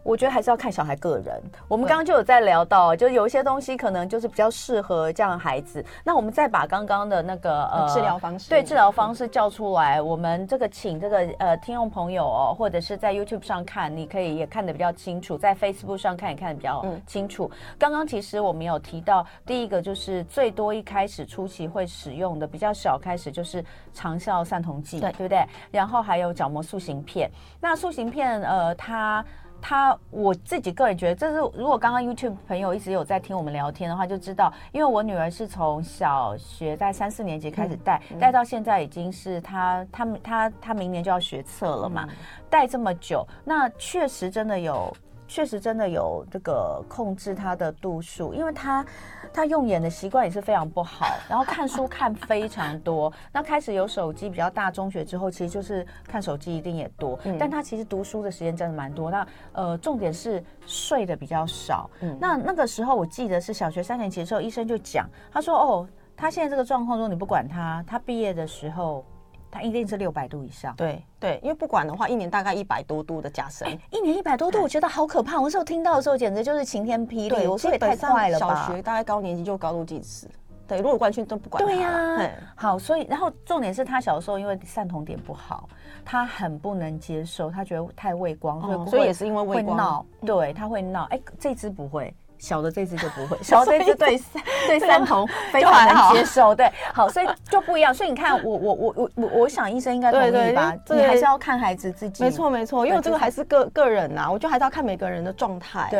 [0.03, 1.41] 我觉得还是要看小孩个人。
[1.67, 5.83] 我们刚刚就有在聊到，就有一些东西可能就是比较适合这样的孩子。
[6.03, 10.01] 那我们再把刚刚的那个呃治疗方式，对治疗方式叫出来。
[10.01, 17.49] 我们这个请这个呃听众朋友哦，或者是在 YouTube 上看，你可以也看得比较清楚，在 Facebook 上看也看得比较清楚。
[17.77, 25.45] 刚刚其实我们有提到，第一个就是最多一开始初期会使用的比较小，开始就是长效散瞳剂，对对不对？
[25.71, 27.29] 然后还有角膜塑形片。
[27.59, 29.23] 那塑形片呃它。
[29.61, 42.07] 他我自己个人觉得，这是如果刚刚 YouTube 朋友一直有在听我们聊天的话，就知道，因为我女儿是从小学在三四年级开始带，带、嗯、到现在已经是她她她她明年就要学测了嘛，
[42.49, 44.95] 带、嗯、这么久，那确实真的有。
[45.29, 48.83] 确实真的有这个控制他的度数，因为他
[49.31, 53.13] 他用眼的习惯也是非常不好，然后看书看非常多。
[53.31, 59.11] 那开始有手机比较大，中学之后其实就是看手机一定也多，嗯、但他其实读书的时间真的蛮多。
[59.11, 61.87] 那呃，重点是睡的比较少。
[62.01, 65.87] 嗯、那那个时候我记得是小学三年级的时候，医生就讲，他说哦，
[66.17, 69.05] 他现在这个状况如果你不管他，他毕业的时候。
[69.51, 75.37] 它一定是六百度以上，对对，因为不管的话，一年大概一百多度的加深，欸，一年一百多度，我觉得好可怕。
[75.37, 77.29] 我那时候听到的时候，简直就是晴天霹雳。
[77.29, 78.67] 对，我说也太快了吧！
[78.67, 80.27] 小学大概高年级就高度近视，
[80.67, 81.63] 对，如果完全都不管。
[81.63, 85.67] 对呀，啊，好，所以然后重点是他小时候因为散瞳点不好，
[86.05, 91.05] 他很不能接受，他觉得太畏光，所以，哦，所以也是因为畏光，对，他会闹。
[91.05, 92.13] 哎，欸，这只不会。
[92.39, 94.19] 小的这只就不会， 小的这只对
[94.65, 97.93] 对三头非常难接受，对，好，所以就不一样。
[97.93, 100.73] 所以你看，我我我我我我想医生应该同意吧？
[100.89, 102.23] 你还是要看孩子自己。
[102.23, 105.87] 没错没错，因为这个还是个个人呐，我觉得还是要看每个人的状态。
[105.91, 105.99] 对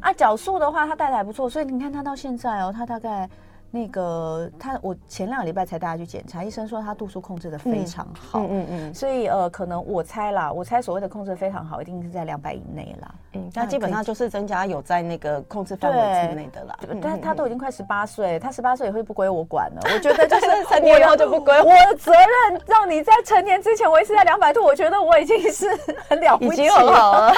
[0.00, 3.28] 啊，角速的话他带的还不错，所以你看他到现在哦，他大概。
[3.70, 25.66] 那个他，我前两个礼拜才带他去检查，医生说他度数控制的非常好，嗯嗯，嗯嗯，所以呃，可能我猜啦，我猜所谓的控制非常好，一定是在两百以内啦，嗯，那基本上就是增加有在那个控制范围之内的啦，对，但他都已经快十八岁，他十八岁也会不归我管了，我觉得就是 成年以后就不归我，的责任让你在成年之前维持在两百度，我觉得我已经是
[26.08, 27.34] 很了不起了，已经很好了。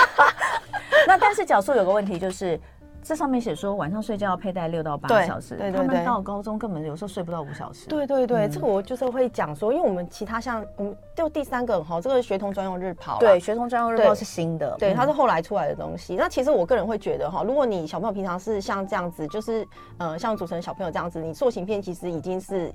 [1.09, 2.59] 那但是角数有个问题就是。
[3.03, 7.89] 这上面写说晚上睡觉要佩戴六到八小时，对，对对对，他们到高中根本有时候睡不到五小时。
[7.89, 16.15] 对对对，嗯、这个我就是会讲说，因为我们其他像我们就第三个哈，这个学童专用日抛，对，学童专用日抛是新的，对，它是后来出来的东西。
[16.15, 19.67] 嗯、那其实我个人会觉得哈，如果你小朋友平常是像这样子，就是
[19.99, 22.73] 呃像主持人小朋友这样子，你塑形片其实已经是。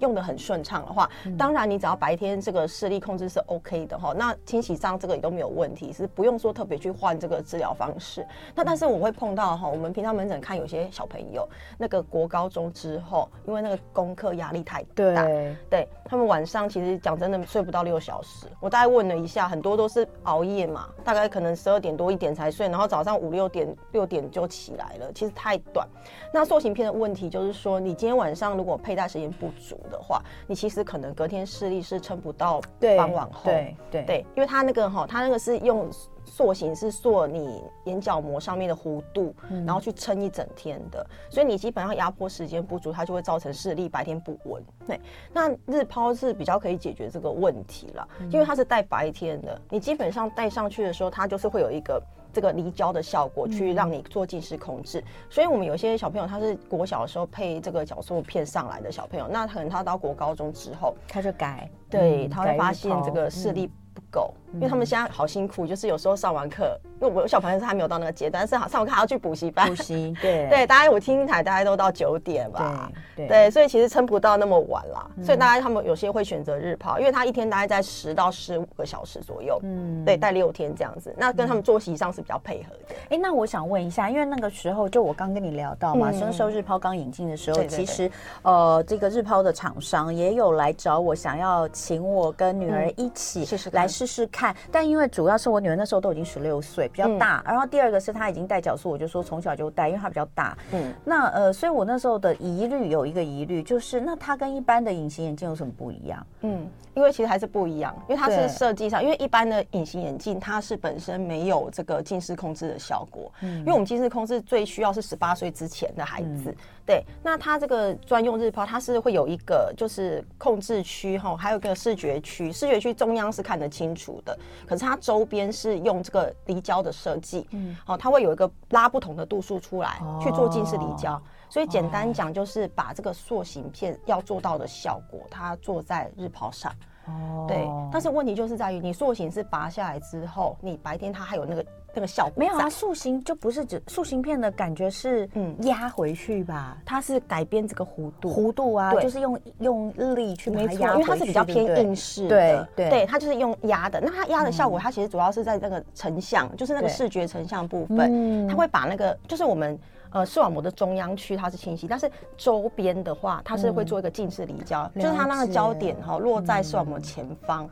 [0.00, 1.08] 用的很顺畅的话，
[1.38, 8.26] 当然你只要白天这个视力控制是 OK 的哈，那清洗上这个也都没有问题，是不用说特别去换这个治疗方式。
[8.54, 18.46] 那但是我会碰到哈，我们平常门诊看有些小朋友，那个国高中之后，因为那个功课压力太大，对，对他们晚上其实讲真的睡不到六小时。
[18.60, 25.86] 我大概问了一下，很多都是熬夜嘛，大概可能十二点多一点才睡，然后早上五六点六点就起来了，其实太短。
[26.32, 32.60] 那塑形片的问题就是说，你今天晚上如果佩戴时间不足的话，你其实可能隔天视力是撑不到
[32.96, 33.42] 傍晚后。
[33.44, 35.88] 对对对，因为它那个哈，它那个是用
[36.24, 44.62] 塑形是塑你眼角膜上面的弧度，嗯、然后去撑一整天的，所以你基本上压迫时间不足，它就会造成视力白天不稳。
[44.86, 45.00] 对，
[45.32, 52.02] 那日抛是比较可以解决这个问题了，嗯、因为它是带白天的，你基本上戴上去的时候，它就是会有一个。
[52.32, 66.78] 这个离焦的效果去让你做近视控制，嗯、所以我们有些小朋友他是国小的时候配这个角塑片上来的小朋友，那可能他到国高中之后他就改，对，他会发现这个视力不够，嗯、因为他们现在好辛苦，就是有时候上完课。
[67.00, 69.68] 因为我小朋友是还没有到那个阶段，是好上完课还要去补习班。
[69.68, 72.88] 补习，对 对，大概我听台大概都到九点吧。
[73.16, 75.10] 对对，所以其实撑不到那么晚啦。
[75.20, 79.58] 所以大家他们有些会选择日抛，因为他一天大概在十到十五个小时左右。
[79.64, 82.94] 嗯，对，待六天这样子，那跟他们作息上是比较配合的。
[83.10, 88.08] 哎，那我想问一下，因为那个时候就我刚跟你聊到嘛，那时候日抛刚引进的时候，其实
[88.42, 94.41] 呃，这个日抛的厂商也有来找我，想要请我跟女儿一起试试来试试看。
[94.70, 97.66] 但因为主要是我女儿那时候都已经十六岁，比较大，然后。
[97.72, 100.56] 第二个是她已经戴角塑，我就说从小就戴，因为她比较大。
[100.72, 106.26] 嗯，那呃，所以我那时候的疑虑有一个疑虑，就是那它跟一般的隐形眼镜有什么不一样？
[106.42, 113.32] 嗯，因为其实还是不一样，因为它是设计上，因为一般的隐形眼镜它是本身没有这个近视控制的效果。
[113.40, 116.50] 嗯，因为我们近视控制最需要是十八岁之前的孩子。
[116.50, 127.46] 嗯、对，那它这个专用日抛，它是会有一个就是控制区哈，还有一个视觉区，视觉区中央是看得清楚的，可是它周边是用这个离焦的设计。
[127.52, 127.76] 嗯。
[127.84, 136.72] 好，它会有一个拉不同的度数出来去做近视离焦，所以简单讲就是把这个塑形片要做到的效果，它做在日抛上。
[137.06, 142.32] 哦，对，但是问题就是在于你塑形是拔下来之后，你白天它还有那个那个效果。
[142.36, 146.78] 没有啊，塑形就不是指塑形片的感觉是嗯压回去吧？
[146.84, 154.00] 它是改变这个弧度，弧度啊，就是用用力去把它压回去，因为它是比较偏硬式的，对它就是用压的。
[154.00, 159.78] 那它压的效果，它其实主要是在那个成像，就是那个视觉成像部分，它会把那个就是我们。
[160.14, 167.66] 呃，视网膜的中央区它是清晰，但是周边的话，它是会做一个近视离焦，嗯、就是它那个焦点哈、哦、落在视网膜前方。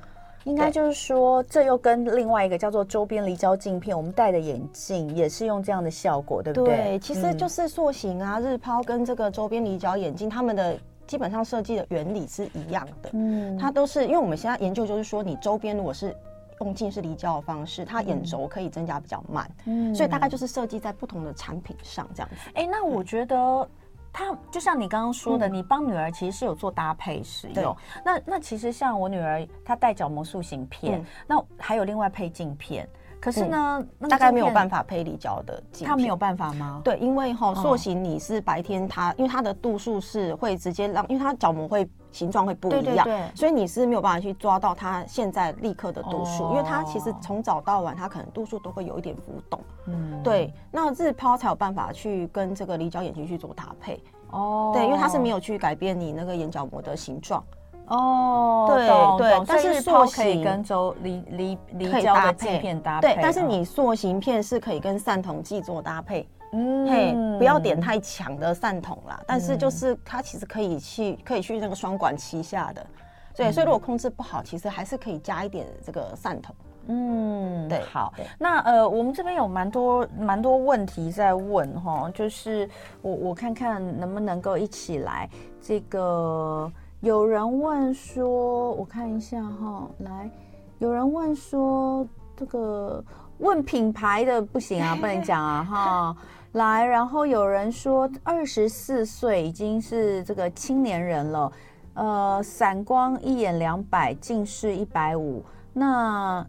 [0.44, 6.76] 应该就是说，这又跟另外一个叫做周边离焦镜片，我们戴的眼镜也是用这样的效果，对不对？
[6.76, 13.10] 对，其实就是塑形啊，嗯、日抛跟这个周边离焦眼镜，它们的基本上设计的原理是一样的。
[13.12, 16.16] 嗯，它都是因为我们现在研究就是说，你周边如果是
[16.60, 22.50] 用近视离焦的方式，它眼轴可以增加比较慢，嗯，所以大概就是设计在不同的产品上这样子。
[22.54, 23.68] 哎、欸，那我觉得
[24.12, 27.54] 它就像你刚刚说的，嗯、你帮女儿其实是有做搭配使用。
[27.54, 27.64] 对
[28.04, 32.88] 那那其实像我女儿，她戴角膜塑形片，嗯、那还有另外配镜片。
[33.20, 36.80] 可是呢，嗯、大概没有办法配离焦的镜片，它没有办法吗？
[36.82, 49.60] 对，因为哈塑形你是白天它，因为它的度数是会直接让，因为它角膜会形状会不一样，对对对，所以你是没有办法去抓到它现在立刻的度数，哦、因为它其实从早到晚它可能度数都会有一点浮动。
[49.86, 54.02] 嗯，对，那日抛才有办法去跟这个离焦眼镜去做搭配。
[54.30, 57.44] 哦，对，因为它是没有去改变你那个眼角膜的形状。
[57.90, 58.86] 哦，对
[59.18, 72.86] 对，但是塑形可以跟周离离离焦的镜片搭配，对，但是你塑形片是可以跟散瞳剂做搭配，嗯，嘿，不要点太强的散瞳啦，但是就是它其实可以去可以去那个双管齐下的，
[73.34, 76.54] 对，所以如果控制不好，其实还是可以加一点这个散瞳，
[76.86, 82.70] 嗯，对，好，那呃，我们这边有蛮多蛮多问题在问哈，就是
[83.02, 85.28] 我我看看能不能够一起来
[85.60, 86.70] 这个。
[87.00, 90.30] 有人问说，我看一下哈，来，
[90.78, 93.02] 有人问说这个
[93.38, 96.16] 问品牌的不行啊，不能讲啊哈。
[96.52, 101.52] 来，然后有人说二十四岁已经是这个青年人了，
[101.94, 106.46] 呃，散光一眼两百，近视一百五，那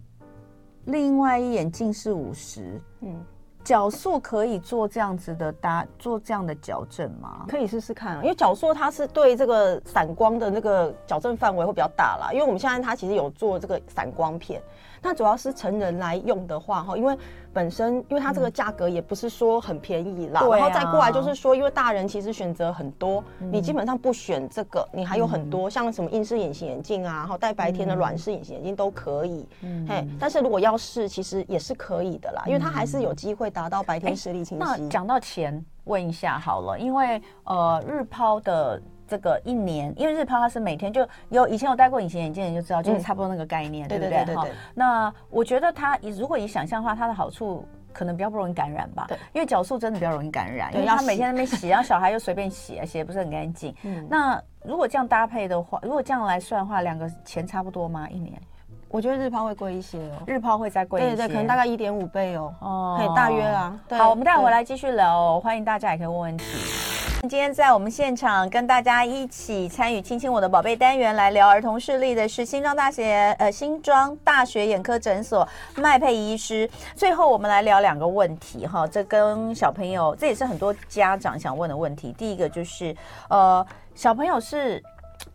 [0.84, 3.26] 另外一眼近视五十，嗯。
[3.64, 7.46] 角塑可以做这样子的搭，做这样的矫正吗？
[7.48, 12.32] 可以试试看，因为角塑它是对这个散光的那个矫正范围会比较大啦。
[12.34, 14.62] 因为我们现在它其实有做这个散光片。
[15.04, 17.18] 那主要是成人来用的话，哈，因为
[17.54, 34.64] 本身因为它这个价格也不是说很便宜啦，嗯、然后再过来就是说，因为大人其实选择很多，嗯、你基本上不选这个，你还有很多、嗯、像什么硬式隐形眼镜啊，然后戴白天的软式隐形眼镜都可以，嗯，嘿，但是如果要试，其实也是可以的啦，因为它还是有机会达到白天视力清晰。
[34.64, 38.82] 那讲到钱，问一下好了，因为呃日抛的。
[39.12, 44.24] 这个一年，因为日抛它是每天就有以前有戴过隐形眼镜的人就知道，就是差不多那个概念，对不对？
[44.34, 49.04] 哈，那我觉得它，如果你想象的话，它的好处可能比较不容易感染吧。
[49.10, 53.76] 对，因为角塑真的比较容易感染，因为他每天在那边洗，然后小孩又随便洗， 洗也不是很干净。
[53.84, 58.10] 嗯，那如果这样搭配的话，如果这样来算的话，两个钱差不多吗？
[58.10, 58.42] 一年？
[58.88, 63.78] 我觉得日抛会贵一些哦，日抛会再贵一些，对对，可能大概一点五倍哦，哦，可以大约啊。
[63.92, 67.01] 好，我们待会回来继续聊哦，欢迎大家也可以问问题。
[67.22, 75.48] 今天在我们现场跟大家一起参与“亲亲我的宝贝”单元来聊儿童视力的是新庄大学呃新庄大学眼科诊所
[75.78, 76.68] 麦佩医师。
[76.96, 82.12] 最后我们来聊两个问题哈，这跟小朋友这也是很多家长想问的问题。
[82.18, 82.94] 第一个就是
[83.30, 84.82] 呃小朋友是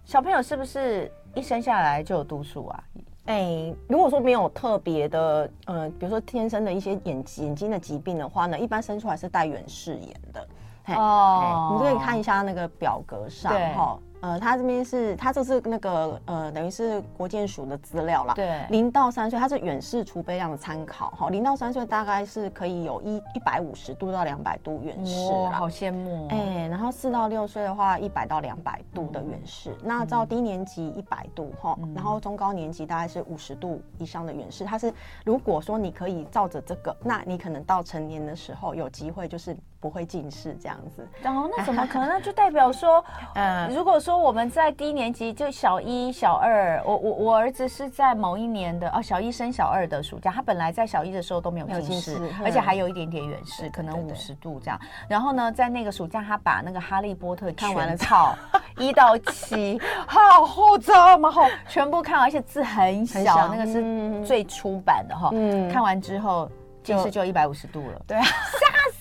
[0.05, 2.85] 小朋友是不是一生下来就有度数啊？
[3.27, 10.47] 哎，如果说没有特别的呃，比如说天生的一些眼眼睛的疾病的话呢，一般生出来是带远视眼的。
[10.95, 13.99] 哦，你可以看一下那个表格上哈。
[14.23, 18.33] 呃，他这边是，他这是那个呃，等于是国健署的资料啦。
[18.35, 21.29] 对，零到三岁，它是远视储备量的参考哈。
[21.29, 25.51] 零到三岁大概是可以有一一百五十度到两百度远视啦。
[25.53, 26.27] 好羡慕。
[26.31, 29.73] 哎，然后四到六岁的话，一百到两百度的远视。
[29.73, 34.65] 嗯、那照低年级一百度哈，嗯、然后中高年级大概是五十度以上的远视。
[34.65, 34.93] 它是
[35.27, 41.09] 如果说你可以照着这个，那你可能到成年的时候有机会就是不会近视这样子。
[41.25, 42.09] 哦，那怎么可能？
[42.09, 43.05] 那就代表说，
[43.35, 44.17] 嗯，如果说。
[44.27, 54.81] 我们在低年级就小一、小二，我我我儿子是在某一年的哦，小一升小二的暑假，他本来在小一的时候都没有近视，而且还有一点点远视，可能五十度这样。
[55.07, 58.35] 然后呢，在那个暑假，他把那个《哈利波特》看完了，套
[58.79, 65.31] 一到七， 好厚这么厚，全部看完，而且字很小，那个是最初版的哈。
[65.35, 66.51] 嗯，看完之后
[66.83, 68.25] 近视就一百五十度了，对啊。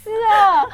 [0.03, 0.65] 是啊，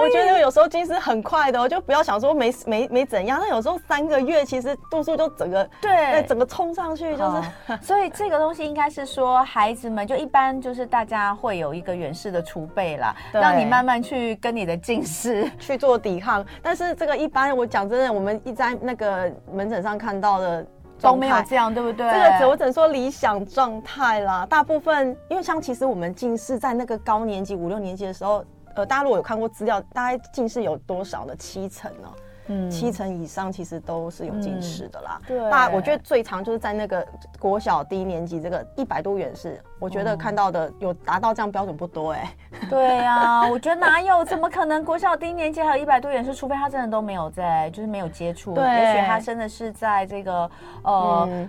[0.00, 3.38] 我觉得有时候近视很快的，我就不要想说没没没怎样。
[3.40, 7.42] 那有时候三个月其实度数就整个对，整个冲上去，就是。
[7.82, 16.44] 所以这个东西应该是说，孩子们就一般就是大家会有一个远视的储备啦，让你慢慢去跟你的近视 去做抵抗。
[16.62, 20.66] 但是这个一般，我讲真的，我们一在那个门诊上看到的。
[20.98, 22.10] 都没有这样，对不对？
[22.10, 24.46] 这个只我只能说理想状态啦。
[24.48, 28.42] 大部分因为像其实我们近视在那个高年级五六年级的时候，
[28.76, 31.34] 呃，大家如果有看过资料，大概近视有多少呢？
[31.36, 32.08] 七成呢？
[32.48, 35.18] 嗯，七成以上其实都是有近视的啦。
[35.26, 37.04] 对，那我觉得最常就是在那个
[37.40, 42.32] 国小低年级这个一百度远视，我觉得看到的有达到这样标准不多哎。
[42.70, 44.24] 对呀，我觉得哪有？
[44.24, 44.84] 怎么可能？
[44.84, 46.32] 国小低年级还有一百度远视？
[46.32, 48.54] 除非他真的都没有在，就是没有接触。
[48.54, 50.48] 对，也许他真的是在这个
[50.84, 51.48] 呃。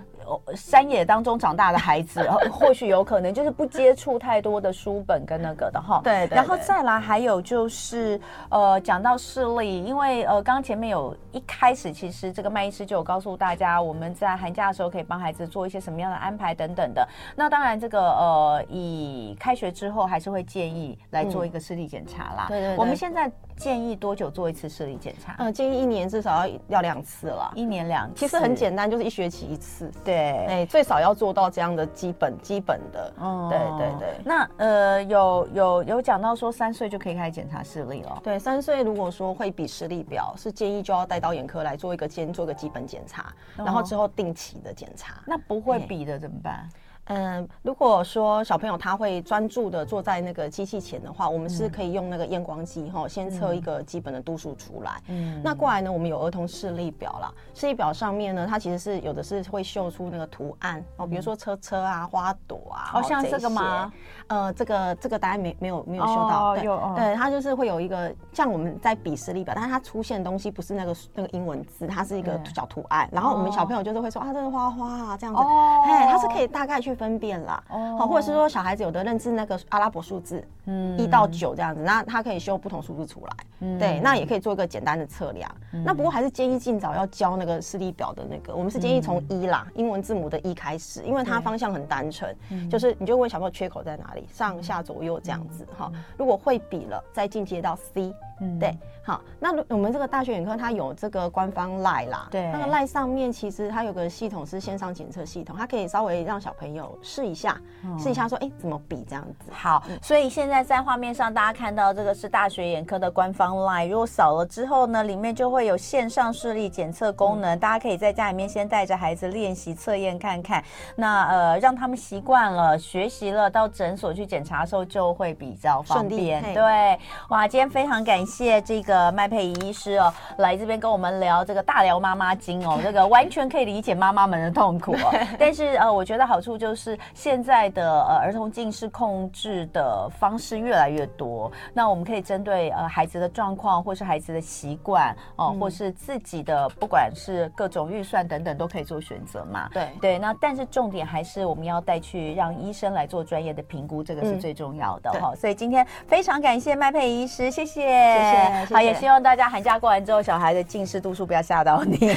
[0.54, 6.00] 山野当中长大的孩子， 或许有可能就是不接触太多的书本跟那个的哈。
[6.02, 8.20] 对，然后再来还有就是
[8.50, 17.06] 呃，讲到视力，因为呃，刚刚前面有一开始，其实这个麦医师就有告诉大家，我们在寒假的时候可以帮孩子做一些什么样的安排等等的。
[17.36, 22.46] 那当然，这个呃，以开学之后还是会建议来做一个视力检查啦。
[22.48, 23.30] 对对，我们现在。
[23.58, 25.34] 建议多久做一次视力检查？
[25.40, 27.50] 嗯，建议一年至少要要两次了。
[27.56, 29.90] 一年两次，其实很简单，就是一学期一次。
[30.04, 33.12] 对，哎，最少要做到这样的基本基本的。
[33.18, 34.20] 哦，对对对。
[34.24, 38.20] 那呃，有有有讲到说三岁就可以开始检查视力了。
[38.22, 45.14] 对，三岁如果说会比视力表，是建议就要带到眼科来做一个先做一个基本检查，然后之后定期的检查。
[45.26, 46.68] 那不会比的怎么办？
[47.08, 55.00] 嗯，如果说小朋友他会专注的坐在那个机器前的话，我们是可以用那个验光机哈，先测一个基本的度数出来。
[55.08, 63.90] 嗯，那过来呢，我们有儿童视力表啦，视力表上面呢，它其实是有的是会秀出那个图案哦，比如说车车啊、花朵啊，好像这个吗？
[64.26, 75.40] 呃，这个这个答案没没有没有秀到，对，对，它就是会有一个像我们在比视力表，但是它出现的东西不是那个那个英文字，它是一个小图案，然后我们小朋友就是会说啊，这是花花啊这样子，
[75.86, 76.97] 哎，它是可以大概去。
[76.98, 85.50] 分辨啦，好，或者是说小孩子有的认知那个阿拉伯数字，嗯，一到九这样子，那他可以修不同数字出来，嗯，对，那也可以做一个简单的测量。
[85.84, 92.36] 那不过还是建议尽早要教那个视力表的那个，我们是建议从一啦，英文字母的一开始，因为它方向很单纯，
[92.68, 95.90] 就是你就问小朋友缺口在哪里，上下左右这样子哈。
[96.16, 98.12] 如果会比了，再进阶到 C。
[98.40, 107.60] 嗯，对，好，那我们这个大学眼科它有这个官方 LINE 啦，对，那个 LINE 上面其实它有个系统是线上检测系统，它可以稍微让小朋友试一下，
[107.98, 109.50] 试、嗯、一下说，哎，怎么比这样子？
[109.52, 120.62] 好，所以现在在画面上大家看到这个是大学眼科的官方 LINE，如果扫了之后呢，里面就会有线上视力检测功能，嗯、大家可以在家里面先带着孩子练习测验看看，
[120.94, 126.40] 那呃让他们习惯了学习了，到诊所去检查的时候就会比较方便。
[126.54, 126.98] 对，
[127.30, 128.27] 哇，今天非常感谢。
[128.28, 135.12] 谢谢这个麦佩仪医师哦，来这边跟我们聊这个大聊妈妈经哦， 这个完全可以理解妈妈们的痛苦哦。
[135.38, 149.66] 但是呃，我觉得好处就就是现在的呃儿童近视控制的方式越来越多，那我们可以针对呃孩子的状况，或是孩子的习惯哦，或是自己的不管是各种预算等等，都可以做选择嘛。
[149.72, 155.34] 对对，那但是重点还是我们要带去让医生来做专业的评估，这个是最重要的哈。
[155.34, 162.16] 所以今天非常感谢麦佩仪医师，谢谢，谢谢好也希望大家寒假过完之后小孩的近视度数不要吓到你。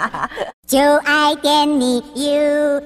[0.66, 2.80] 就爱点你 ufo